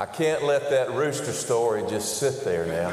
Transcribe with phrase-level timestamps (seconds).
[0.00, 2.88] I can't let that rooster story just sit there now.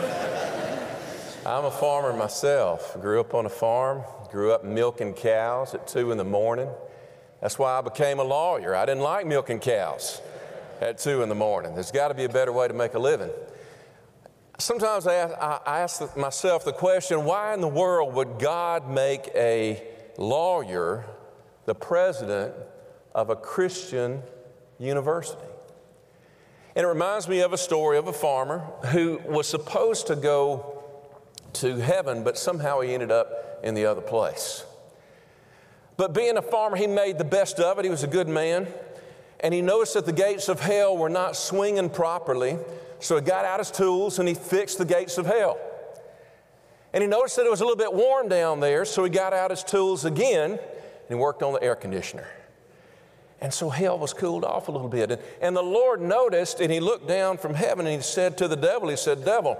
[1.46, 3.00] I'm a farmer myself.
[3.00, 6.68] Grew up on a farm, grew up milking cows at two in the morning.
[7.40, 8.76] That's why I became a lawyer.
[8.76, 10.22] I didn't like milking cows
[10.82, 11.76] at two in the morning.
[11.76, 13.32] There's got to be a better way to make a living.
[14.60, 15.36] Sometimes I ask,
[15.66, 19.82] I ask myself the question why in the world would God make a
[20.18, 21.06] lawyer
[21.68, 22.54] the president
[23.16, 24.24] of a Christian
[24.78, 25.40] university?
[26.78, 28.60] And it reminds me of a story of a farmer
[28.92, 30.84] who was supposed to go
[31.54, 34.64] to heaven, but somehow he ended up in the other place.
[35.98, 37.86] But being a farmer, he made the best of it.
[37.86, 38.68] He was a good man.
[39.40, 42.60] And he noticed that the gates of hell were not swinging properly.
[43.00, 45.60] So he got out his tools and he fixed the gates of hell.
[46.94, 49.34] And he noticed that it was a little bit warm down there, so he got
[49.34, 50.60] out his tools again and
[51.10, 52.28] he worked on the air conditioner.
[53.40, 55.12] And so hell was cooled off a little bit.
[55.12, 58.48] And, and the Lord noticed and he looked down from heaven and he said to
[58.48, 59.58] the devil, He said, Devil,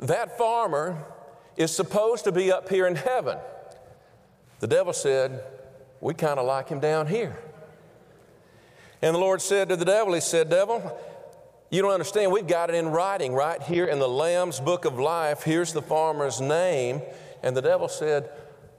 [0.00, 1.04] that farmer
[1.56, 3.38] is supposed to be up here in heaven.
[4.60, 5.42] The devil said,
[6.00, 7.38] We kind of like him down here.
[9.00, 10.98] And the Lord said to the devil, He said, Devil,
[11.70, 12.32] you don't understand.
[12.32, 15.42] We've got it in writing right here in the Lamb's book of life.
[15.42, 17.02] Here's the farmer's name.
[17.44, 18.30] And the devil said,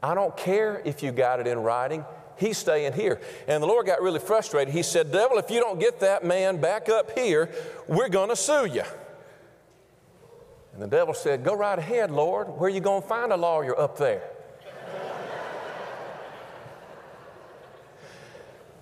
[0.03, 2.03] I don't care if you got it in writing.
[2.39, 3.19] He's staying here.
[3.47, 4.73] And the Lord got really frustrated.
[4.73, 7.49] He said, Devil, if you don't get that man back up here,
[7.87, 8.83] we're going to sue you.
[10.73, 12.47] And the devil said, Go right ahead, Lord.
[12.47, 14.23] Where are you going to find a lawyer up there?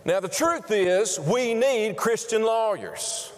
[0.06, 3.32] now, the truth is, we need Christian lawyers.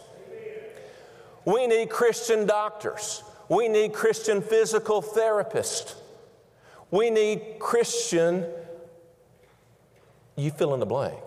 [1.45, 3.23] We need Christian doctors.
[3.47, 5.95] We need Christian physical therapists.
[6.91, 8.45] We need Christian,
[10.39, 11.21] you fill in the blank.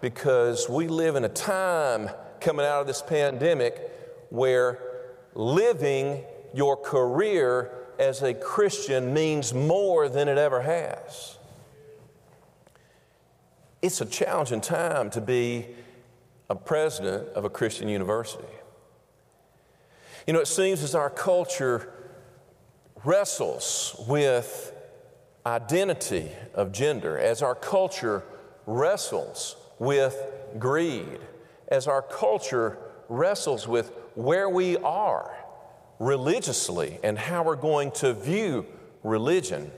[0.00, 2.08] Because we live in a time
[2.40, 3.90] coming out of this pandemic
[4.30, 4.78] where
[5.34, 6.22] living
[6.54, 11.38] your career as a Christian means more than it ever has.
[13.82, 15.66] It's a challenging time to be
[16.50, 18.44] a president of a Christian university.
[20.26, 21.92] You know, it seems as our culture
[23.04, 24.72] wrestles with
[25.46, 28.22] identity of gender, as our culture
[28.66, 30.16] wrestles with
[30.58, 31.18] greed,
[31.68, 32.78] as our culture
[33.08, 35.34] wrestles with where we are
[35.98, 38.66] religiously and how we're going to view
[39.02, 39.70] religion.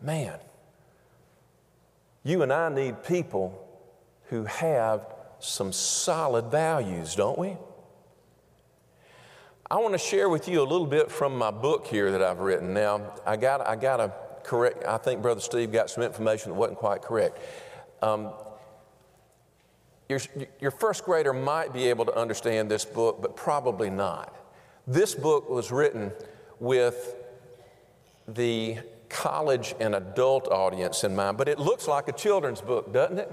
[0.00, 0.38] Man,
[2.24, 3.66] you and I need people
[4.28, 5.06] who have
[5.40, 7.56] some solid values, don't we?
[9.70, 12.40] I want to share with you a little bit from my book here that I've
[12.40, 12.74] written.
[12.74, 16.56] Now, I got, I got to correct, I think Brother Steve got some information that
[16.56, 17.38] wasn't quite correct.
[18.02, 18.32] Um,
[20.08, 20.18] your,
[20.60, 24.34] your first grader might be able to understand this book, but probably not.
[24.88, 26.10] This book was written
[26.58, 27.14] with
[28.26, 33.20] the college and adult audience in mind, but it looks like a children's book, doesn't
[33.20, 33.32] it?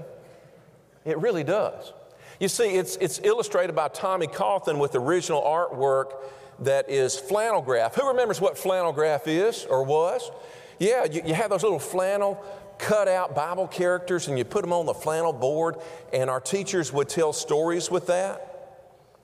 [1.04, 1.92] It really does.
[2.38, 6.14] You see, it's, it's illustrated by Tommy Cawthon with original artwork
[6.60, 7.94] that is flannel graph.
[7.96, 10.30] Who remembers what flannel graph is or was?
[10.78, 12.42] Yeah, you, you have those little flannel
[12.78, 15.76] cut out Bible characters and you put them on the flannel board,
[16.12, 18.44] and our teachers would tell stories with that.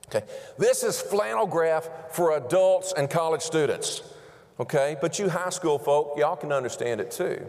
[0.09, 0.27] Okay,
[0.59, 4.03] this is flannel graph for adults and college students.
[4.61, 7.47] Okay, but you high school folk, y'all can understand it too.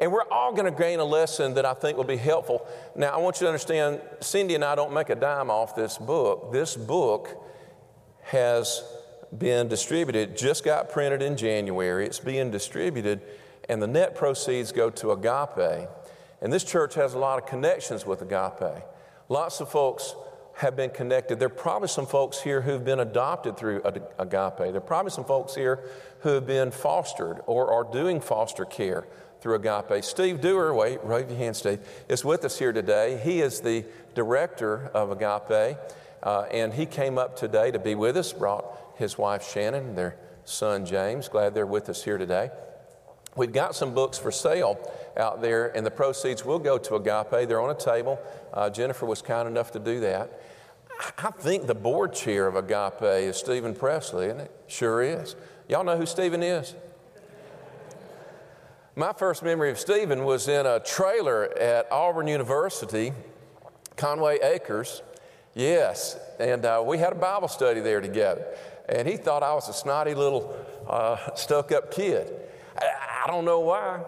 [0.00, 2.66] And we're all going to gain a lesson that I think will be helpful.
[2.96, 5.98] Now, I want you to understand Cindy and I don't make a dime off this
[5.98, 6.52] book.
[6.52, 7.28] This book
[8.22, 8.82] has
[9.36, 12.06] been distributed, just got printed in January.
[12.06, 13.20] It's being distributed,
[13.68, 15.88] and the net proceeds go to Agape.
[16.40, 18.82] And this church has a lot of connections with Agape.
[19.28, 20.14] Lots of folks
[20.54, 21.38] have been connected.
[21.38, 24.58] There are probably some folks here who've been adopted through Agape.
[24.58, 25.84] There are probably some folks here
[26.20, 29.06] who have been fostered or are doing foster care
[29.40, 30.04] through Agape.
[30.04, 33.20] Steve Dewar, wait, wave your hand, Steve, is with us here today.
[33.22, 33.84] He is the
[34.14, 35.78] director of Agape,
[36.22, 38.64] uh, and he came up today to be with us, brought
[38.96, 41.28] his wife Shannon their son James.
[41.28, 42.50] Glad they're with us here today.
[43.36, 44.78] We've got some books for sale
[45.16, 47.48] out there, and the proceeds will go to Agape.
[47.48, 48.18] They're on a table.
[48.52, 50.40] Uh, Jennifer was kind enough to do that.
[51.16, 54.50] I think the board chair of Agape is Stephen Presley, isn't it?
[54.66, 55.36] Sure is.
[55.68, 56.74] Y'all know who Stephen is?
[59.00, 63.14] My first memory of Stephen was in a trailer at Auburn University,
[63.96, 65.00] Conway Acres.
[65.54, 68.44] Yes, and uh, we had a Bible study there together.
[68.90, 70.54] And he thought I was a snotty little
[70.86, 72.30] uh, stuck up kid.
[72.76, 74.02] I, I don't know why,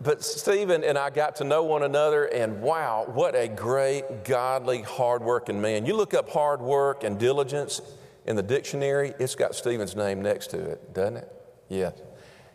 [0.00, 4.82] but Stephen and I got to know one another, and wow, what a great, godly,
[4.82, 5.86] hardworking man.
[5.86, 7.82] You look up hard work and diligence
[8.26, 11.32] in the dictionary, it's got Stephen's name next to it, doesn't it?
[11.68, 11.94] Yes.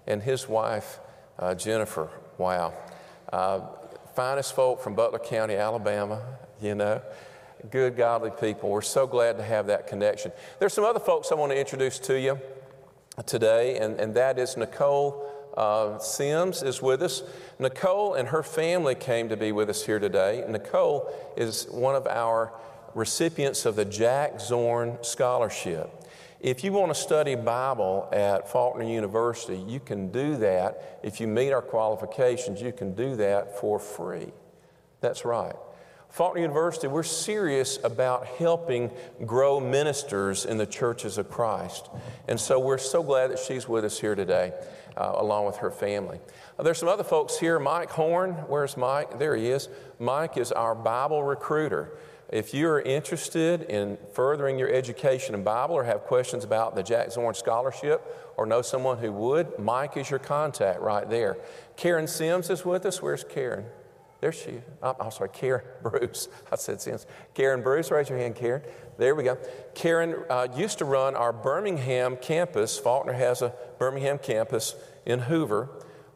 [0.07, 1.01] And his wife,
[1.39, 2.73] uh, Jennifer, wow.
[3.31, 3.61] Uh,
[4.15, 6.21] finest folk from Butler County, Alabama,
[6.61, 7.01] you know.
[7.71, 8.69] Good, godly people.
[8.69, 10.31] We're so glad to have that connection.
[10.59, 12.39] There's some other folks I want to introduce to you
[13.25, 17.23] today, and, and that is Nicole uh, Sims is with us.
[17.57, 20.45] Nicole and her family came to be with us here today.
[20.47, 22.53] Nicole is one of our
[22.93, 25.89] recipients of the Jack Zorn Scholarship.
[26.39, 30.99] If you want to study Bible at Faulkner University, you can do that.
[31.01, 34.31] If you meet our qualifications, you can do that for free.
[35.01, 35.55] That's right.
[36.09, 38.91] Faulkner University, we're serious about helping
[39.25, 41.89] grow ministers in the churches of Christ.
[42.27, 44.53] And so we're so glad that she's with us here today,
[44.95, 46.19] uh, along with her family.
[46.63, 47.59] There's some other folks here.
[47.59, 49.19] Mike Horn, where's Mike?
[49.19, 49.69] There he is.
[49.99, 51.97] Mike is our Bible recruiter.
[52.29, 57.11] If you're interested in furthering your education in Bible or have questions about the Jack
[57.11, 61.37] Zorn Scholarship or know someone who would, Mike is your contact right there.
[61.77, 63.01] Karen Sims is with us.
[63.01, 63.65] Where's Karen?
[64.19, 64.63] There she is.
[64.81, 66.27] I'm, I'm sorry, Karen Bruce.
[66.51, 67.05] I said Sims.
[67.35, 68.63] Karen Bruce, raise your hand, Karen.
[68.97, 69.37] There we go.
[69.75, 72.79] Karen uh, used to run our Birmingham campus.
[72.79, 74.75] Faulkner has a Birmingham campus
[75.05, 75.69] in Hoover,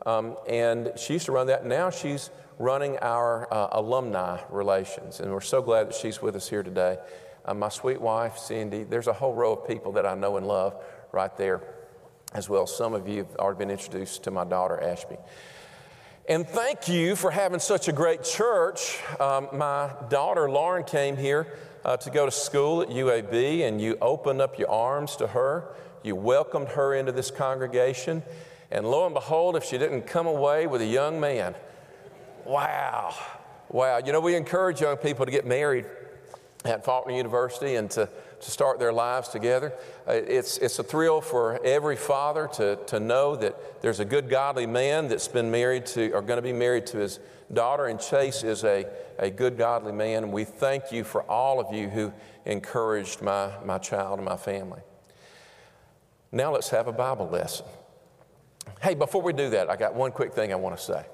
[0.05, 1.65] um, and she used to run that.
[1.65, 6.49] Now she's running our uh, alumni relations, and we're so glad that she's with us
[6.49, 6.97] here today.
[7.43, 10.47] Uh, my sweet wife, Cindy, there's a whole row of people that I know and
[10.47, 10.75] love
[11.11, 11.61] right there
[12.33, 12.67] as well.
[12.67, 15.17] Some of you have already been introduced to my daughter, Ashby.
[16.29, 18.99] And thank you for having such a great church.
[19.19, 23.97] Um, my daughter Lauren came here uh, to go to school at UAB, and you
[24.01, 25.73] opened up your arms to her.
[26.03, 28.23] You welcomed her into this congregation.
[28.71, 31.55] And lo and behold, if she didn't come away with a young man,
[32.45, 33.13] wow,
[33.69, 33.99] wow.
[34.03, 35.85] You know, we encourage young people to get married
[36.63, 38.07] at Faulkner University and to
[38.41, 39.73] to start their lives together.
[40.07, 44.29] Uh, it's, it's a thrill for every father to, to know that there's a good,
[44.29, 47.19] godly man that's been married to, or going to be married to his
[47.53, 48.85] daughter, and Chase is a,
[49.19, 50.23] a good, godly man.
[50.23, 52.11] And we thank you for all of you who
[52.45, 54.81] encouraged my, my child and my family.
[56.31, 57.65] Now let's have a Bible lesson.
[58.81, 61.05] Hey, before we do that, I got one quick thing I want to say.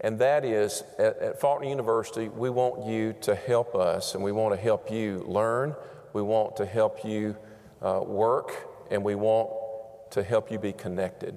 [0.00, 4.32] And that is at, at Faulkner University, we want you to help us and we
[4.32, 5.74] want to help you learn
[6.14, 7.36] we want to help you
[7.82, 8.54] uh, work,
[8.90, 9.50] and we want
[10.12, 11.36] to help you be connected.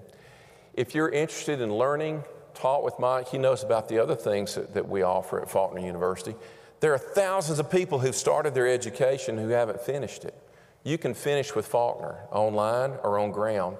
[0.75, 2.23] If you're interested in learning,
[2.53, 3.27] talk with Mike.
[3.27, 6.35] He knows about the other things that, that we offer at Faulkner University.
[6.79, 10.35] There are thousands of people who've started their education who haven't finished it.
[10.83, 13.77] You can finish with Faulkner online or on ground.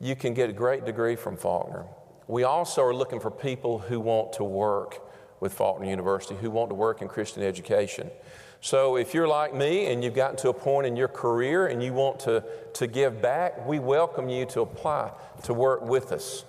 [0.00, 1.86] You can get a great degree from Faulkner.
[2.28, 5.00] We also are looking for people who want to work
[5.40, 8.10] with Faulkner University, who want to work in Christian education.
[8.60, 11.82] So if you're like me and you've gotten to a point in your career and
[11.82, 12.42] you want to,
[12.74, 15.12] to give back, we welcome you to apply
[15.44, 16.44] to work with us.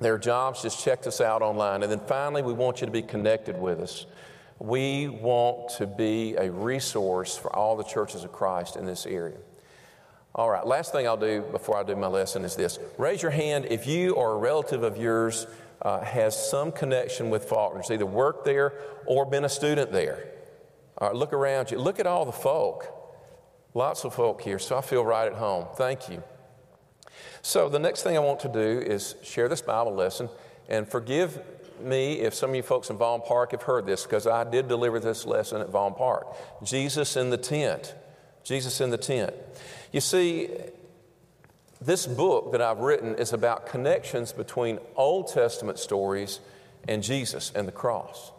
[0.00, 1.82] There are jobs, just check us out online.
[1.82, 4.06] And then finally, we want you to be connected with us.
[4.58, 9.38] We want to be a resource for all the churches of Christ in this area.
[10.34, 13.30] All right, last thing I'll do before I do my lesson is this raise your
[13.30, 15.46] hand if you or a relative of yours
[15.82, 18.72] uh, has some connection with Faulkner's, either worked there
[19.06, 20.28] or been a student there.
[20.98, 21.78] All right, look around you.
[21.78, 22.86] Look at all the folk.
[23.74, 25.66] Lots of folk here, so I feel right at home.
[25.76, 26.22] Thank you.
[27.42, 30.28] So, the next thing I want to do is share this Bible lesson
[30.68, 31.40] and forgive
[31.80, 34.68] me if some of you folks in Vaughn Park have heard this because I did
[34.68, 36.26] deliver this lesson at Vaughn Park.
[36.64, 37.94] Jesus in the tent.
[38.44, 39.34] Jesus in the tent.
[39.94, 40.50] You see,
[41.80, 46.40] this book that I've written is about connections between Old Testament stories
[46.88, 48.32] and Jesus and the cross.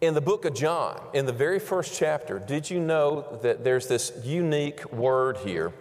[0.00, 3.86] In the book of John, in the very first chapter, did you know that there's
[3.86, 5.74] this unique word here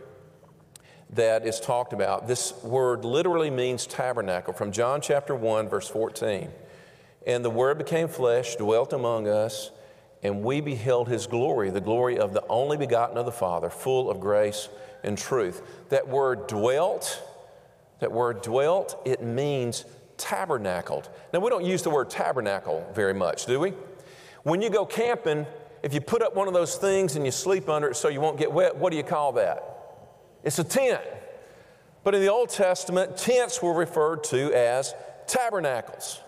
[1.12, 2.28] that is talked about?
[2.28, 6.50] This word literally means tabernacle from John chapter 1, verse 14.
[7.26, 9.72] And the Word became flesh, dwelt among us,
[10.24, 14.10] and we beheld His glory, the glory of the only begotten of the Father, full
[14.10, 14.70] of grace
[15.04, 15.62] and truth.
[15.90, 17.22] That word dwelt,
[18.00, 19.86] that word dwelt, it means
[20.18, 21.10] tabernacled.
[21.34, 23.74] Now, we don't use the word tabernacle very much, do we?
[24.44, 25.46] When you go camping,
[25.84, 28.22] if you put up one of those things and you sleep under it so you
[28.22, 29.64] won't get wet, what do you call that?
[30.44, 31.02] It's a tent.
[32.04, 34.94] But in the Old Testament, tents were referred to as
[35.28, 36.22] tabernacles.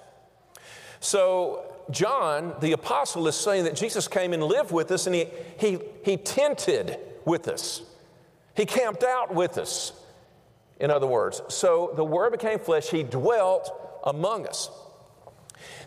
[0.99, 5.27] So, John, the apostle, is saying that Jesus came and lived with us and he,
[5.59, 7.81] he, he tented with us.
[8.55, 9.93] He camped out with us.
[10.79, 13.71] In other words, so the Word became flesh, He dwelt
[14.03, 14.69] among us.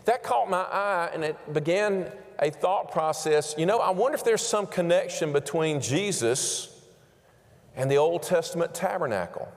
[0.05, 3.53] That caught my eye and it began a thought process.
[3.57, 6.75] You know, I wonder if there's some connection between Jesus
[7.75, 9.47] and the Old Testament tabernacle.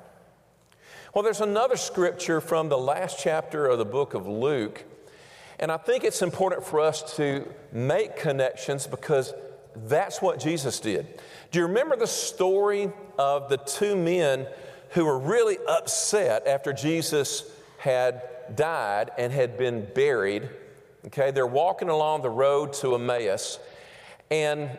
[1.14, 4.84] Well, there's another scripture from the last chapter of the book of Luke,
[5.58, 9.34] and I think it's important for us to make connections because
[9.74, 11.20] that's what Jesus did.
[11.50, 14.46] Do you remember the story of the two men
[14.90, 17.44] who were really upset after Jesus
[17.78, 18.22] had
[18.54, 20.48] died and had been buried?
[21.06, 23.58] Okay, they're walking along the road to Emmaus,
[24.30, 24.78] and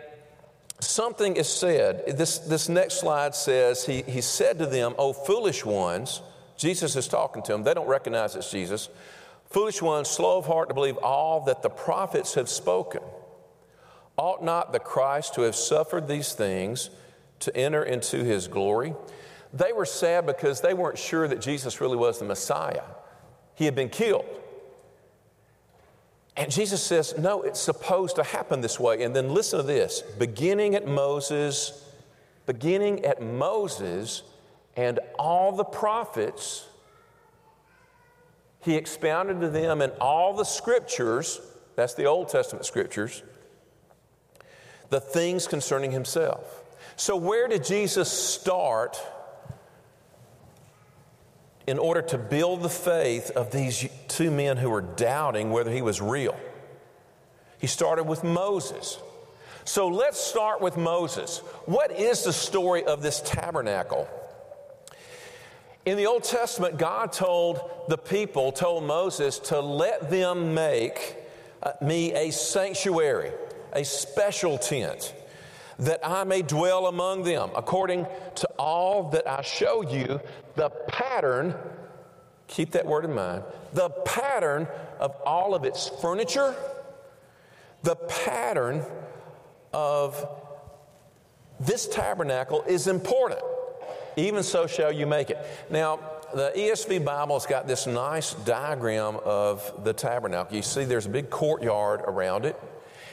[0.80, 2.18] something is said.
[2.18, 6.22] This, this next slide says, he, he said to them, Oh, foolish ones,
[6.56, 7.64] Jesus is talking to them.
[7.64, 8.90] They don't recognize it's Jesus.
[9.54, 13.02] Foolish ones, slow of heart to believe all that the prophets have spoken.
[14.18, 16.90] Ought not the Christ to have suffered these things
[17.42, 18.96] to enter into his glory?
[19.54, 22.82] They were sad because they weren't sure that Jesus really was the Messiah.
[23.54, 24.26] He had been killed.
[26.36, 29.04] And Jesus says, No, it's supposed to happen this way.
[29.04, 31.88] And then listen to this beginning at Moses,
[32.48, 34.24] beginning at Moses
[34.76, 36.68] and all the prophets,
[38.64, 41.42] he expounded to them in all the scriptures,
[41.76, 43.24] that's the Old Testament scriptures,
[44.90, 46.64] the things concerning himself.
[46.96, 49.02] So, where did Jesus start
[51.68, 55.82] in order to build the faith of these two men who were doubting whether he
[55.82, 56.38] was real.
[57.60, 59.00] He started with Moses.
[59.66, 61.38] So let's start with Moses.
[61.66, 64.10] What is the story of this tabernacle?
[65.86, 67.60] In the Old Testament, God told
[67.90, 71.18] the people, told Moses to let them make
[71.62, 73.32] uh, me a sanctuary,
[73.74, 75.14] a special tent
[75.80, 80.22] that I may dwell among them, according to all that I show you,
[80.56, 81.54] the pattern,
[82.48, 84.68] keep that word in mind, the pattern
[85.00, 86.56] of all of its furniture,
[87.82, 88.86] the pattern
[89.74, 90.26] of
[91.60, 93.42] this tabernacle is important.
[94.16, 95.38] Even so shall you make it.
[95.70, 96.00] Now,
[96.34, 100.56] the ESV Bible's got this nice diagram of the tabernacle.
[100.56, 102.60] You see, there's a big courtyard around it.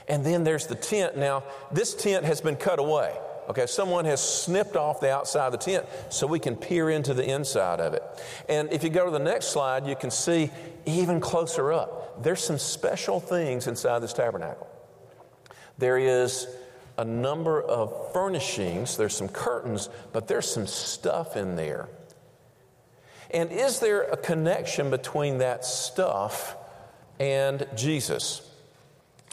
[0.09, 1.16] And then there's the tent.
[1.16, 3.16] Now, this tent has been cut away.
[3.49, 7.14] Okay, someone has snipped off the outside of the tent so we can peer into
[7.14, 8.02] the inside of it.
[8.49, 10.50] And if you go to the next slide, you can see
[10.87, 14.69] even closer up, there's some special things inside this tabernacle.
[15.78, 16.47] There is
[17.00, 21.88] a number of furnishings, there's some curtains, but there's some stuff in there.
[23.30, 26.57] And is there a connection between that stuff
[27.19, 28.42] and Jesus?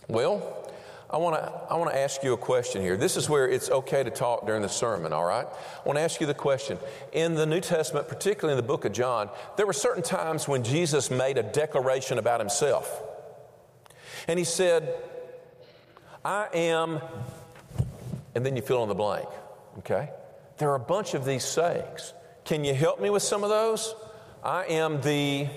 [0.07, 0.71] Well,
[1.09, 2.95] I want to I want to ask you a question here.
[2.95, 5.45] This is where it's okay to talk during the sermon, all right?
[5.47, 6.77] I want to ask you the question.
[7.12, 10.63] In the New Testament, particularly in the book of John, there were certain times when
[10.63, 13.03] Jesus made a declaration about himself.
[14.27, 14.93] And he said,
[16.24, 17.01] "I am,"
[18.38, 19.27] and then you fill in the blank,
[19.79, 20.12] okay?
[20.60, 22.13] There are a bunch of these sayings.
[22.46, 23.96] Can you help me with some of those?
[24.44, 25.48] I am the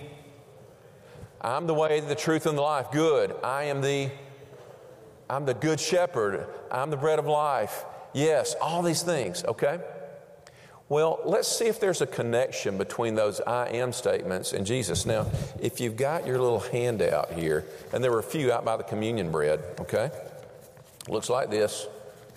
[1.43, 2.91] I'm the way, the truth, and the life.
[2.91, 3.37] Good.
[3.45, 4.11] I am the
[5.29, 6.47] I'm the good shepherd.
[6.71, 7.85] I'm the bread of life.
[8.15, 9.79] Yes, all these things, okay?
[10.89, 15.05] Well, let's see if there's a connection between those I am statements and Jesus.
[15.05, 15.27] Now,
[15.61, 18.85] if you've got your little handout here, and there were a few out by the
[18.85, 20.11] communion bread, okay?
[21.09, 21.87] Looks like this.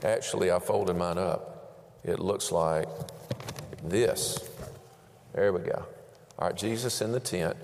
[0.03, 1.99] Actually, I folded mine up.
[2.03, 2.87] It looks like
[3.83, 4.49] this.
[5.33, 5.85] There we go.
[6.37, 7.55] All right, Jesus in the tent.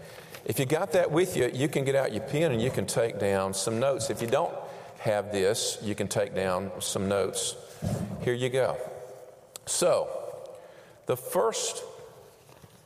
[0.46, 2.86] If you got that with you, you can get out your pen and you can
[2.86, 4.10] take down some notes.
[4.10, 4.54] If you don't,
[5.00, 5.78] have this.
[5.82, 7.56] You can take down some notes.
[8.22, 8.78] Here you go.
[9.66, 10.10] So,
[11.06, 11.84] the first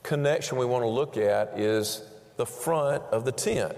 [0.04, 2.04] connection we want to look at is
[2.38, 3.76] the front of the tent.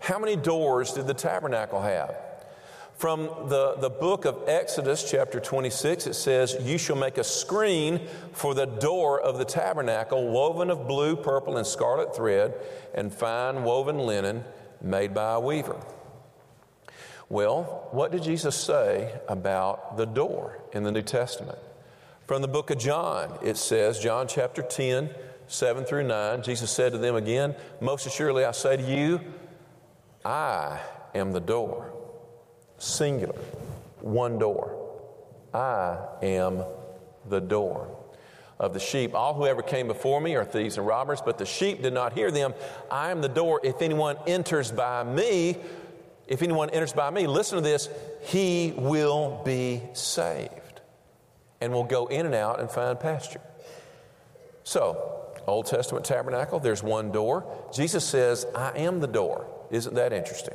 [0.00, 2.14] How many doors did the tabernacle have?
[2.98, 8.00] From the, the book of Exodus, chapter 26, it says, You shall make a screen
[8.32, 12.54] for the door of the tabernacle, woven of blue, purple, and scarlet thread,
[12.92, 14.42] and fine woven linen
[14.82, 15.80] made by a weaver.
[17.28, 21.58] Well, what did Jesus say about the door in the New Testament?
[22.26, 25.10] From the book of John, it says, John chapter 10,
[25.46, 29.20] 7 through 9, Jesus said to them again, Most assuredly I say to you,
[30.24, 30.80] I
[31.14, 31.92] am the door.
[32.78, 33.38] Singular,
[34.00, 34.74] one door.
[35.52, 36.64] I am
[37.28, 37.88] the door
[38.58, 39.14] of the sheep.
[39.14, 42.12] All who ever came before me are thieves and robbers, but the sheep did not
[42.12, 42.54] hear them.
[42.90, 43.60] I am the door.
[43.62, 45.56] If anyone enters by me,
[46.26, 47.88] if anyone enters by me, listen to this,
[48.22, 50.80] he will be saved
[51.60, 53.40] and will go in and out and find pasture.
[54.64, 57.46] So, Old Testament tabernacle, there's one door.
[57.72, 59.46] Jesus says, I am the door.
[59.70, 60.54] Isn't that interesting?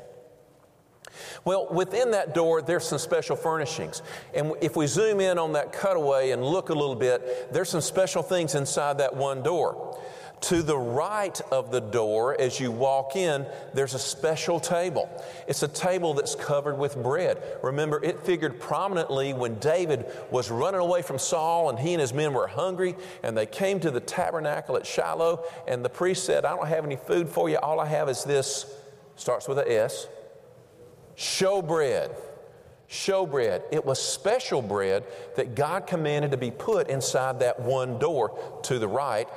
[1.46, 4.02] Well, within that door, there's some special furnishings.
[4.34, 7.82] And if we zoom in on that cutaway and look a little bit, there's some
[7.82, 10.00] special things inside that one door.
[10.48, 15.10] To the right of the door, as you walk in, there's a special table.
[15.48, 17.42] It's a table that's covered with bread.
[17.64, 22.14] Remember, it figured prominently when David was running away from Saul and he and his
[22.14, 26.44] men were hungry and they came to the tabernacle at Shiloh and the priest said,
[26.44, 27.56] I don't have any food for you.
[27.58, 28.66] All I have is this,
[29.16, 30.08] starts with a S,
[31.18, 32.16] showbread.
[32.90, 33.64] Showbread.
[33.72, 35.04] It was special bread
[35.36, 39.28] that God commanded to be put inside that one door to the right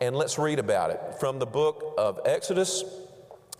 [0.00, 1.00] and let's read about it.
[1.20, 2.84] From the book of Exodus,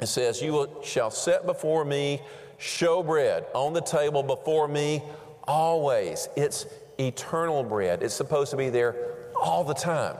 [0.00, 2.20] it says, You shall set before me
[2.58, 5.02] showbread on the table before me
[5.44, 6.28] always.
[6.36, 6.66] It's
[6.98, 8.96] eternal bread, it's supposed to be there
[9.40, 10.16] all the time.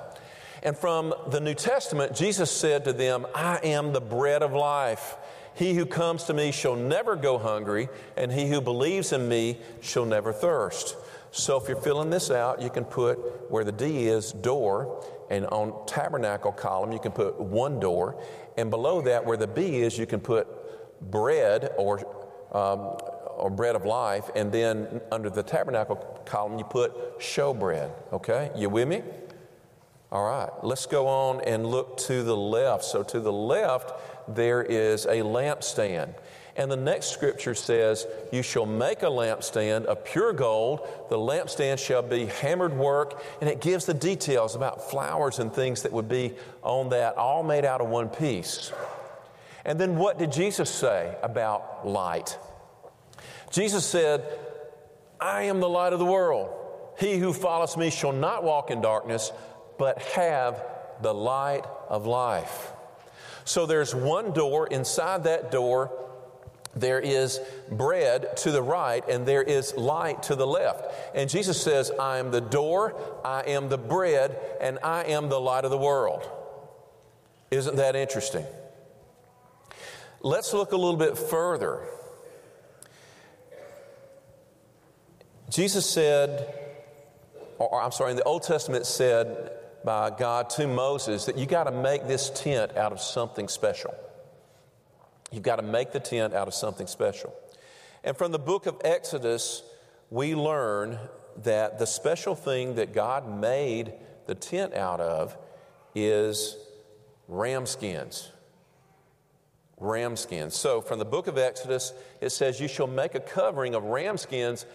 [0.63, 5.17] And from the New Testament, Jesus said to them, I am the bread of life.
[5.55, 9.59] He who comes to me shall never go hungry, and he who believes in me
[9.81, 10.97] shall never thirst.
[11.31, 15.47] So if you're filling this out, you can put where the D is door, and
[15.47, 18.21] on tabernacle column, you can put one door.
[18.57, 20.47] And below that, where the B is, you can put
[21.11, 21.99] bread or,
[22.53, 22.97] um,
[23.37, 24.31] or bread of life.
[24.37, 27.91] And then under the tabernacle column, you put showbread.
[28.13, 28.51] Okay?
[28.55, 29.03] You with me?
[30.13, 30.51] All right.
[30.63, 32.85] Let's go on and look to the left.
[32.85, 33.93] So to the left,
[34.29, 36.15] there is a lampstand.
[36.57, 40.87] And the next scripture says, You shall make a lampstand of pure gold.
[41.11, 43.23] The lampstand shall be hammered work.
[43.41, 47.43] And it gives the details about flowers and things that would be on that, all
[47.43, 48.73] made out of one piece.
[49.65, 52.39] And then what did Jesus say about light?
[53.51, 54.25] Jesus said,
[55.21, 56.51] I am the light of the world.
[56.99, 59.33] He who follows me shall not walk in darkness,
[59.79, 60.63] but have
[61.03, 62.74] the light of life.
[63.45, 64.67] So there's one door.
[64.67, 65.91] Inside that door,
[66.77, 70.93] there is bread to the right and there is light to the left.
[71.15, 75.41] And Jesus says, I am the door, I am the bread, and I am the
[75.41, 76.29] light of the world.
[77.51, 78.45] Isn't that interesting?
[80.21, 81.87] Let's look a little bit further.
[85.51, 86.53] Jesus said,
[87.59, 89.53] or I'm sorry, in the Old Testament said
[89.85, 93.95] by God to Moses that you got to make this tent out of something special.
[95.31, 97.35] You've got to make the tent out of something special.
[98.03, 99.63] And from the book of Exodus,
[100.11, 100.99] we learn
[101.43, 103.93] that the special thing that God made
[104.27, 105.37] the tent out of
[105.95, 106.57] is
[107.29, 108.31] ram skins.
[109.79, 110.55] Ram skins.
[110.55, 114.17] So, from the book of Exodus, it says, You shall make a covering of ram
[114.17, 114.67] skins,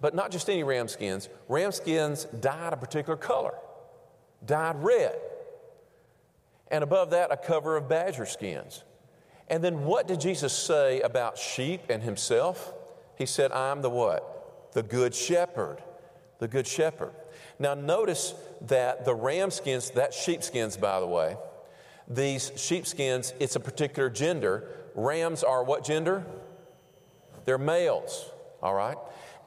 [0.00, 1.28] but not just any ram skins.
[1.48, 3.54] Ram skins dyed a particular color,
[4.44, 5.14] dyed red.
[6.70, 8.82] And above that, a cover of badger skins.
[9.48, 12.72] And then what did Jesus say about sheep and himself?
[13.16, 14.72] He said, I'm the what?
[14.72, 15.82] The good shepherd.
[16.38, 17.12] The good shepherd.
[17.58, 21.36] Now notice that the ram skins, that sheepskins, by the way,
[22.08, 24.68] these sheepskins, it's a particular gender.
[24.94, 26.24] Rams are what gender?
[27.44, 28.30] They're males,
[28.62, 28.96] all right?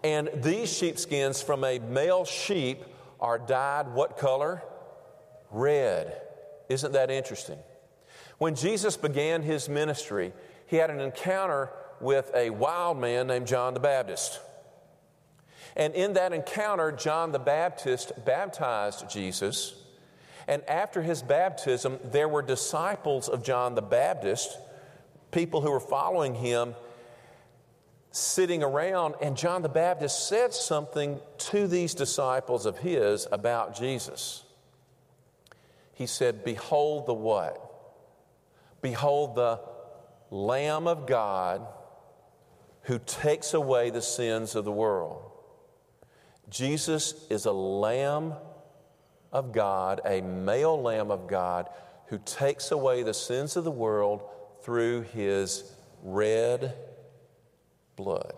[0.04, 2.84] And these sheepskins from a male sheep
[3.20, 4.62] are dyed what color?
[5.52, 6.22] Red.
[6.70, 7.60] Isn't that interesting?
[8.38, 10.34] When Jesus began his ministry,
[10.68, 11.70] he had an encounter
[12.02, 14.40] with a wild man named John the Baptist.
[15.76, 19.76] And in that encounter, John the Baptist baptized Jesus.
[20.48, 24.58] And after his baptism, there were disciples of John the Baptist,
[25.32, 26.76] people who were following him,
[28.12, 29.16] sitting around.
[29.22, 34.45] And John the Baptist said something to these disciples of his about Jesus.
[35.96, 37.62] He said, Behold the what?
[38.82, 39.60] Behold, the
[40.30, 41.66] Lamb of God
[42.84, 45.32] who takes away the sins of the world.
[46.50, 48.34] Jesus is a Lamb
[49.32, 51.70] of God, a male Lamb of God,
[52.08, 54.22] who takes away the sins of the world
[54.62, 55.64] through his
[56.04, 56.76] red
[57.96, 58.34] blood.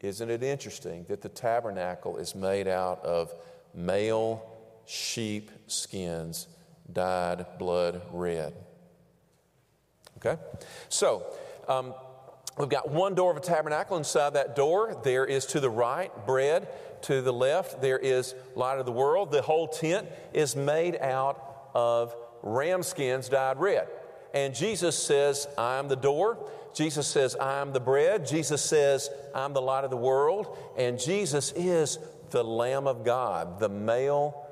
[0.00, 3.32] Isn't it interesting that the tabernacle is made out of
[3.74, 4.57] male
[4.88, 6.48] sheep skins
[6.90, 8.54] dyed blood red.
[10.16, 10.40] Okay?
[10.88, 11.26] So,
[11.68, 11.94] um,
[12.58, 13.96] we've got one door of a tabernacle.
[13.98, 16.68] Inside that door, there is to the right bread,
[17.02, 19.30] to the left, there is light of the world.
[19.30, 23.86] The whole tent is made out of ram skins dyed red.
[24.34, 26.38] And Jesus says, I am the door.
[26.74, 28.26] Jesus says, I am the bread.
[28.26, 30.56] Jesus says, I'm the light of the world.
[30.76, 31.98] And Jesus is
[32.30, 34.47] the Lamb of God, the male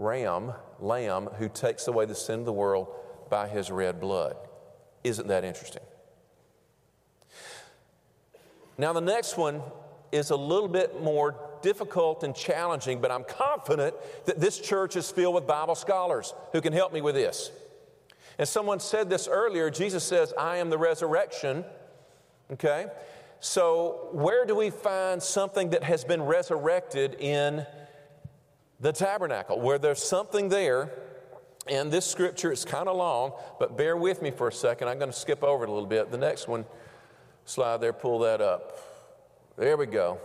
[0.00, 2.88] ram Lamb who takes away the sin of the world
[3.28, 4.36] by his red blood.
[5.04, 5.82] Isn't that interesting?
[8.78, 9.62] Now, the next one
[10.10, 15.10] is a little bit more difficult and challenging, but I'm confident that this church is
[15.10, 17.50] filled with Bible scholars who can help me with this.
[18.38, 21.64] And someone said this earlier Jesus says, I am the resurrection.
[22.50, 22.86] Okay?
[23.40, 27.66] So, where do we find something that has been resurrected in
[28.80, 29.60] the tabernacle?
[29.60, 30.90] Where there's something there,
[31.68, 34.88] and this scripture is kind of long, but bear with me for a second.
[34.88, 36.10] I'm going to skip over it a little bit.
[36.10, 36.64] The next one,
[37.44, 38.78] slide there, pull that up.
[39.56, 40.18] There we go.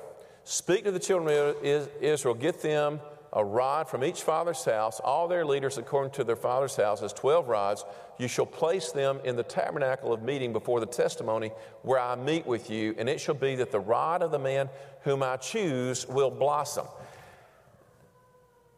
[0.44, 1.58] Speak to the children of
[2.02, 3.00] Israel, get them
[3.34, 7.50] a rod from each father's house, all their leaders according to their father's houses, 12
[7.50, 7.84] rods.
[8.18, 12.46] You shall place them in the tabernacle of meeting before the testimony where I meet
[12.46, 14.70] with you, and it shall be that the rod of the man
[15.02, 16.86] whom I choose will blossom.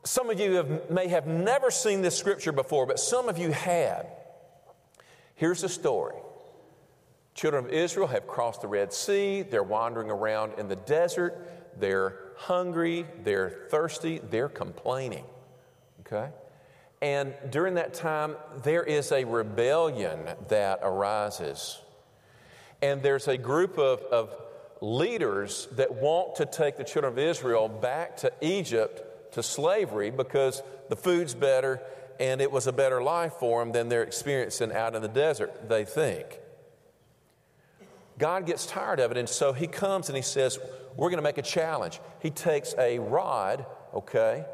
[0.08, 3.52] Some of you have, may have never seen this scripture before, but some of you
[3.52, 4.08] had.
[5.36, 6.15] Here's the story
[7.36, 11.52] Children of Israel have crossed the Red Sea, they're wandering around in the desert.
[11.78, 15.26] They're hungry, they're thirsty, they're complaining.
[16.00, 16.30] Okay?
[17.02, 21.80] And during that time, there is a rebellion that arises.
[22.82, 24.34] And there's a group of, of
[24.82, 30.62] leaders that want to take the children of Israel back to Egypt to slavery because
[30.90, 31.82] the food's better
[32.20, 35.70] and it was a better life for them than they're experiencing out in the desert,
[35.70, 36.40] they think.
[38.18, 40.58] God gets tired of it, and so he comes and he says,
[40.96, 42.00] we're going to make a challenge.
[42.20, 44.46] He takes a rod, okay,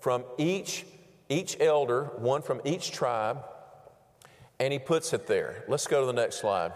[0.00, 0.84] from each
[1.28, 3.44] each elder, one from each tribe,
[4.60, 5.64] and he puts it there.
[5.68, 6.72] Let's go to the next slide.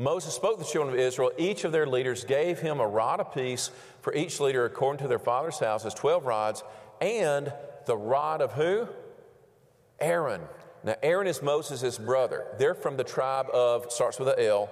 [0.00, 1.32] Moses spoke to the children of Israel.
[1.36, 5.18] Each of their leaders gave him a rod apiece for each leader according to their
[5.18, 6.62] father's house, houses, 12 rods,
[7.00, 7.52] and
[7.86, 8.86] the rod of who?
[9.98, 10.42] Aaron.
[10.84, 12.46] Now, Aaron is Moses' brother.
[12.58, 14.70] They're from the tribe of, starts with a L,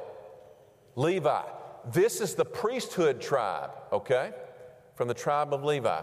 [0.95, 1.43] Levi.
[1.93, 4.31] This is the priesthood tribe, okay?
[4.95, 6.03] From the tribe of Levi.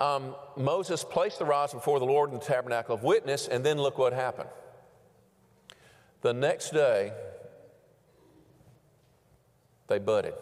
[0.00, 3.78] Um, Moses placed the rods before the Lord in the tabernacle of witness, and then
[3.78, 4.48] look what happened.
[6.22, 7.12] The next day,
[9.88, 10.34] they budded.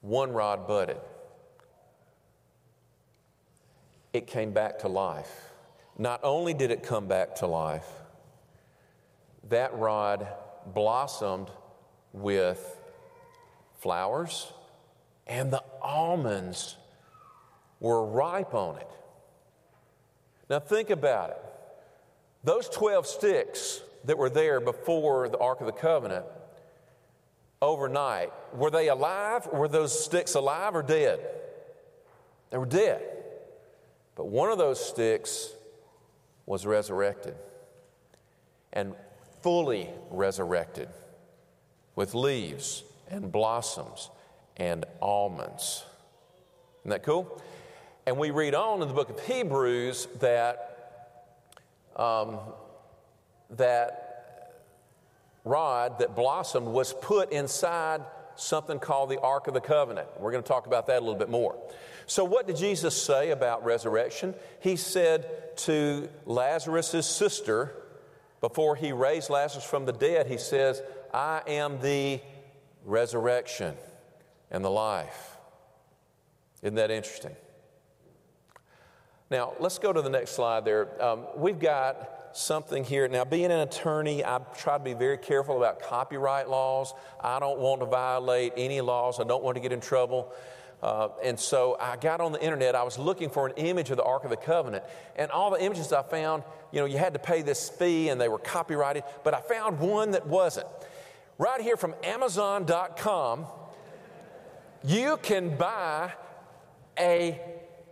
[0.00, 0.98] One rod budded.
[4.12, 5.50] It came back to life.
[5.98, 7.86] Not only did it come back to life,
[9.48, 10.26] that rod
[10.66, 11.50] blossomed
[12.12, 12.80] with
[13.78, 14.52] flowers,
[15.26, 16.76] and the almonds
[17.80, 18.88] were ripe on it.
[20.48, 21.42] Now, think about it.
[22.44, 26.24] Those 12 sticks that were there before the Ark of the Covenant
[27.62, 29.46] overnight, were they alive?
[29.52, 31.20] Were those sticks alive or dead?
[32.50, 33.02] They were dead.
[34.14, 35.50] But one of those sticks
[36.46, 37.34] was resurrected.
[38.72, 38.94] And
[39.42, 40.88] fully resurrected
[41.94, 44.10] with leaves and blossoms
[44.56, 45.84] and almonds.
[46.82, 47.40] Isn't that cool?
[48.06, 50.66] And we read on in the book of Hebrews that
[51.96, 52.38] um,
[53.50, 54.05] that
[55.46, 58.02] rod that blossomed was put inside
[58.34, 60.08] something called the Ark of the Covenant.
[60.18, 61.56] We're going to talk about that a little bit more.
[62.06, 64.34] So, what did Jesus say about resurrection?
[64.60, 67.74] He said to Lazarus' sister,
[68.40, 70.82] before he raised Lazarus from the dead, he says,
[71.14, 72.20] I am the
[72.84, 73.74] resurrection
[74.50, 75.36] and the life.
[76.62, 77.34] Isn't that interesting?
[79.30, 81.02] Now, let's go to the next slide there.
[81.02, 83.08] Um, we've got something here.
[83.08, 86.92] Now, being an attorney, I try to be very careful about copyright laws.
[87.20, 90.32] I don't want to violate any laws, I don't want to get in trouble.
[90.82, 92.74] Uh, and so I got on the internet.
[92.74, 94.84] I was looking for an image of the Ark of the Covenant.
[95.16, 98.20] And all the images I found, you know, you had to pay this fee and
[98.20, 99.04] they were copyrighted.
[99.24, 100.66] But I found one that wasn't.
[101.38, 103.46] Right here from Amazon.com,
[104.84, 106.12] you can buy
[106.98, 107.40] a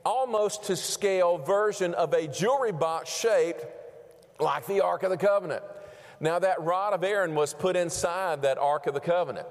[0.04, 3.64] almost to scale version of a jewelry box shaped
[4.40, 5.62] like the Ark of the Covenant.
[6.20, 9.46] Now, that rod of Aaron was put inside that Ark of the Covenant.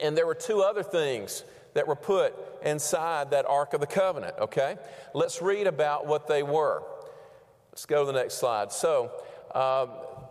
[0.00, 4.34] And there were two other things that were put inside that Ark of the Covenant,
[4.40, 4.76] okay?
[5.12, 6.82] Let's read about what they were.
[7.70, 8.72] Let's go to the next slide.
[8.72, 9.10] So,
[9.54, 9.86] uh,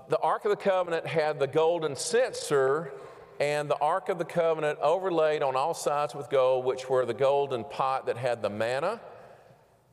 [0.09, 2.93] the Ark of the Covenant had the golden censer
[3.39, 7.13] and the Ark of the Covenant overlaid on all sides with gold, which were the
[7.13, 9.01] golden pot that had the manna,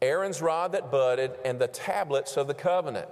[0.02, 3.08] Aaron's rod that budded, and the tablets of the covenant.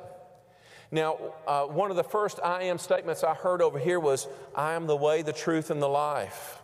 [0.90, 4.72] Now, uh, one of the first I am statements I heard over here was, I
[4.72, 6.62] am the way, the truth, and the life.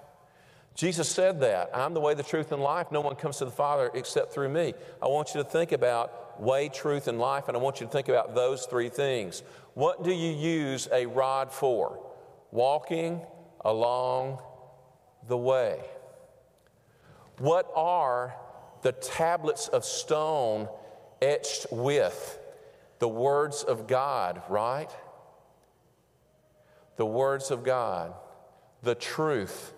[0.75, 1.71] Jesus said that.
[1.73, 2.91] I'm the way, the truth, and life.
[2.91, 4.75] No one comes to the Father except through me.
[5.03, 7.93] I want you to think about way, truth, and life, and I want you to
[7.93, 9.43] think about those three things.
[9.75, 12.01] What do you use a rod for?
[12.51, 13.21] Walking
[13.61, 14.41] along
[15.29, 15.81] the way.
[17.39, 18.35] What are
[18.83, 20.69] the tablets of stone
[21.21, 22.39] etched with?
[23.05, 24.91] The words of God, right?
[26.97, 28.15] The words of God,
[28.83, 29.75] the truth.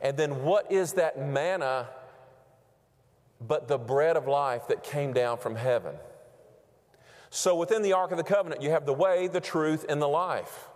[0.00, 1.90] And then what is that manna
[3.46, 5.96] but the bread of life that came down from heaven?
[7.28, 10.08] So within the Ark of the Covenant, you have the way, the truth, and the
[10.08, 10.66] life.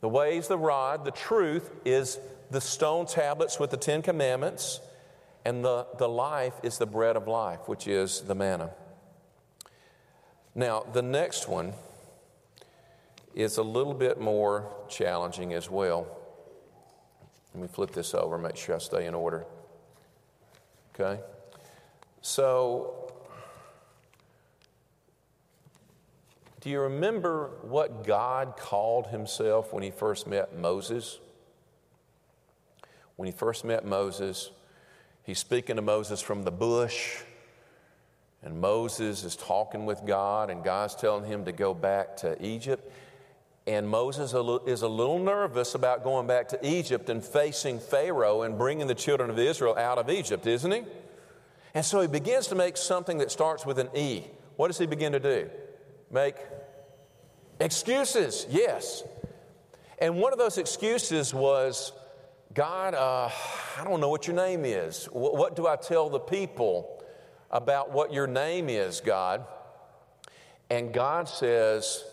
[0.00, 2.20] The way is the rod, the truth is
[2.52, 4.78] the stone tablets with the Ten Commandments,
[5.44, 8.70] and the, the life is the bread of life, which is the manna.
[10.54, 11.72] Now, the next one
[13.34, 16.06] is a little bit more challenging as well.
[17.54, 19.44] Let me flip this over, make sure I stay in order.
[20.94, 21.20] Okay?
[22.20, 23.12] So,
[26.60, 31.18] do you remember what God called himself when he first met Moses?
[33.16, 34.50] When he first met Moses,
[35.22, 37.22] he's speaking to Moses from the bush,
[38.42, 42.90] and Moses is talking with God, and God's telling him to go back to Egypt.
[43.66, 44.34] And Moses
[44.66, 48.94] is a little nervous about going back to Egypt and facing Pharaoh and bringing the
[48.94, 50.82] children of Israel out of Egypt, isn't he?
[51.74, 54.24] And so he begins to make something that starts with an E.
[54.56, 55.50] What does he begin to do?
[56.10, 56.36] Make
[57.60, 59.04] excuses, yes.
[59.98, 61.92] And one of those excuses was
[62.54, 63.30] God, uh,
[63.78, 65.04] I don't know what your name is.
[65.12, 66.99] What, what do I tell the people
[67.50, 69.44] about what your name is, God?
[70.68, 72.04] And God says,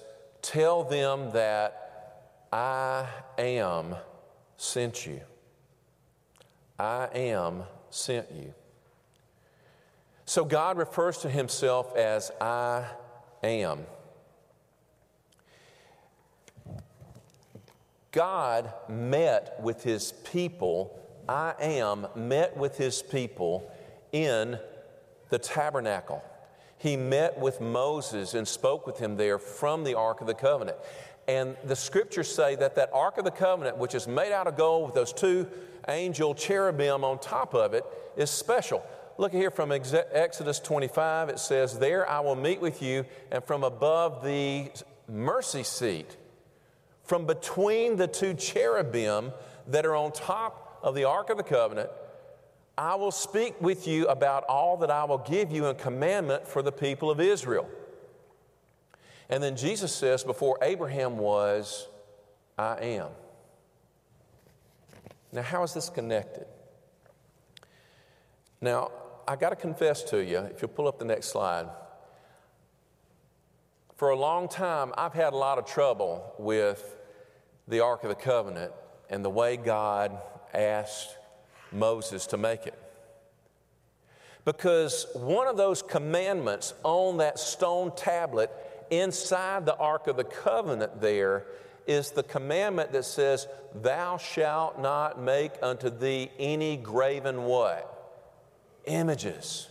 [0.42, 3.96] Tell them that I am
[4.56, 5.22] sent you.
[6.80, 8.54] I am sent you.
[10.26, 12.86] So God refers to himself as I
[13.44, 13.86] am.
[18.12, 23.72] God met with his people, I am met with his people
[24.12, 24.58] in
[25.30, 26.24] the tabernacle.
[26.78, 30.78] He met with Moses and spoke with him there from the Ark of the Covenant.
[31.28, 34.56] And the scriptures say that that Ark of the Covenant, which is made out of
[34.56, 35.48] gold with those two
[35.88, 37.84] angel cherubim on top of it,
[38.16, 38.86] is special.
[39.18, 43.64] Look here from Exodus 25, it says, There I will meet with you, and from
[43.64, 44.72] above the
[45.08, 46.16] mercy seat
[47.08, 49.32] from between the two cherubim
[49.68, 51.90] that are on top of the Ark of the Covenant,
[52.78, 56.62] I will speak with you about all that I will give you in commandment for
[56.62, 57.68] the people of Israel.
[59.30, 61.88] And then Jesus says, Before Abraham was,
[62.58, 63.10] I am.
[65.32, 66.46] Now, how is this connected?
[68.62, 68.92] Now,
[69.28, 71.68] I got to confess to you, if you'll pull up the next slide.
[73.96, 76.96] For a long time, I've had a lot of trouble with
[77.68, 78.72] the Ark of the Covenant
[79.10, 80.18] and the way God
[80.54, 81.18] asked
[81.72, 82.78] Moses to make it.
[84.46, 88.50] Because one of those commandments on that stone tablet
[88.90, 91.46] inside the Ark of the Covenant there
[91.86, 97.94] is the commandment that says, Thou shalt not make unto thee any graven what?
[98.86, 99.68] Images.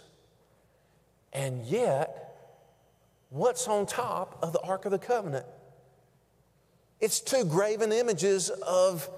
[1.32, 2.34] And yet,
[3.30, 5.46] what's on top of the Ark of the Covenant?
[7.00, 9.08] It's two graven images of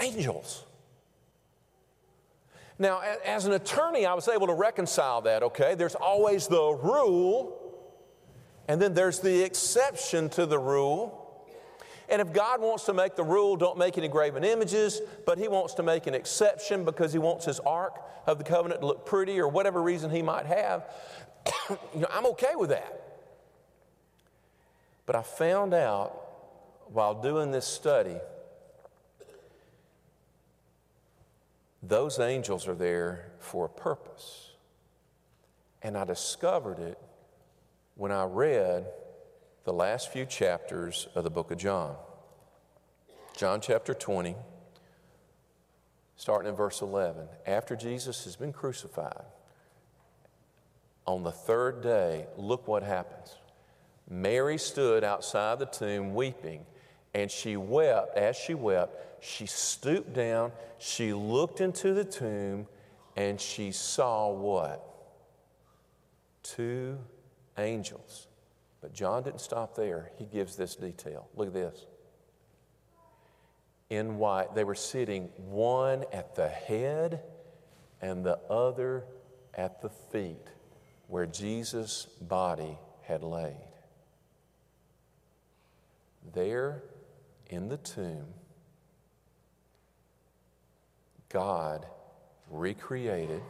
[0.00, 0.64] angels.
[2.78, 5.74] Now, as an attorney, I was able to reconcile that, okay?
[5.74, 7.58] There's always the rule,
[8.68, 11.18] and then there's the exception to the rule.
[12.08, 15.48] And if God wants to make the rule, don't make any graven images, but He
[15.48, 19.06] wants to make an exception because He wants His Ark of the Covenant to look
[19.06, 20.84] pretty or whatever reason He might have,
[21.70, 23.00] you know, I'm okay with that.
[25.06, 26.18] But I found out
[26.86, 28.16] while doing this study,
[31.82, 34.50] those angels are there for a purpose.
[35.82, 36.98] And I discovered it
[37.96, 38.86] when I read
[39.64, 41.96] the last few chapters of the book of John.
[43.36, 44.36] John chapter 20,
[46.16, 47.26] starting in verse 11.
[47.46, 49.24] After Jesus has been crucified,
[51.06, 53.36] on the third day, look what happens.
[54.08, 56.64] Mary stood outside the tomb weeping.
[57.14, 58.16] And she wept.
[58.16, 62.66] As she wept, she stooped down, she looked into the tomb,
[63.16, 64.84] and she saw what?
[66.42, 66.98] Two
[67.56, 68.26] angels.
[68.80, 70.10] But John didn't stop there.
[70.18, 71.28] He gives this detail.
[71.36, 71.86] Look at this.
[73.90, 74.54] in white.
[74.54, 77.20] They were sitting one at the head
[78.00, 79.04] and the other
[79.54, 80.48] at the feet
[81.08, 83.56] where Jesus' body had laid.
[86.32, 86.82] There
[87.50, 88.26] in the tomb,
[91.32, 91.86] God
[92.50, 93.42] recreated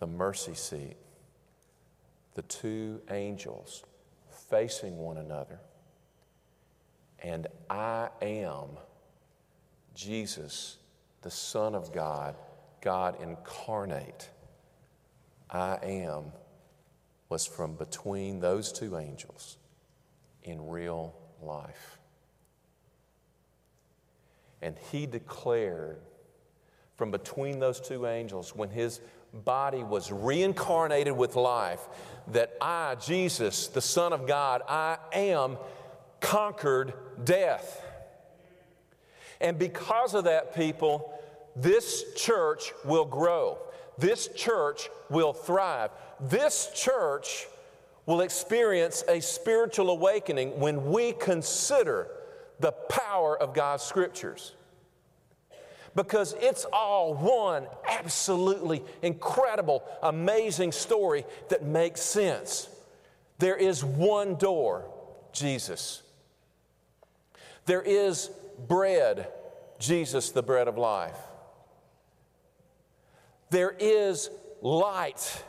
[0.00, 0.96] the mercy seat,
[2.34, 3.84] the two angels
[4.50, 5.60] facing one another.
[7.22, 8.70] And I am
[9.94, 10.78] Jesus,
[11.22, 12.34] the Son of God,
[12.80, 14.28] God incarnate.
[15.48, 16.32] I am
[17.28, 19.56] was from between those two angels
[20.42, 21.98] in real life.
[24.64, 25.98] And he declared
[26.96, 29.02] from between those two angels when his
[29.44, 31.86] body was reincarnated with life
[32.28, 35.58] that I, Jesus, the Son of God, I am
[36.20, 37.84] conquered death.
[39.38, 41.12] And because of that, people,
[41.54, 43.58] this church will grow.
[43.98, 45.90] This church will thrive.
[46.18, 47.46] This church
[48.06, 52.08] will experience a spiritual awakening when we consider
[52.60, 54.54] the power of God's scriptures.
[55.94, 62.68] Because it's all one absolutely incredible, amazing story that makes sense.
[63.38, 64.90] There is one door,
[65.32, 66.02] Jesus.
[67.66, 68.30] There is
[68.66, 69.28] bread,
[69.78, 71.16] Jesus, the bread of life.
[73.50, 74.30] There is
[74.62, 75.44] light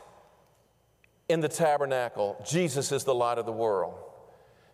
[1.28, 2.40] in the tabernacle.
[2.46, 3.94] Jesus is the light of the world.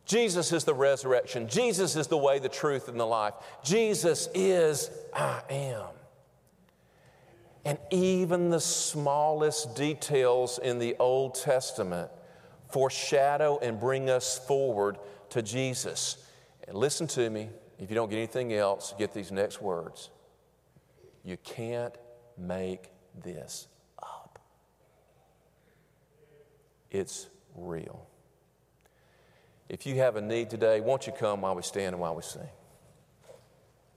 [0.04, 1.48] Jesus is the resurrection.
[1.48, 3.34] Jesus is the way, the truth, and the life.
[3.62, 5.86] Jesus is I am.
[7.64, 12.10] And even the smallest details in the Old Testament
[12.70, 14.98] foreshadow and bring us forward
[15.30, 16.16] to Jesus.
[16.66, 20.10] And listen to me, if you don't get anything else, get these next words.
[21.24, 21.94] You can't
[22.36, 22.90] make
[23.22, 23.68] this
[24.02, 24.40] up.
[26.90, 28.06] It's real.
[29.72, 32.20] If you have a need today, won't you come while we stand and while we
[32.20, 32.46] sing?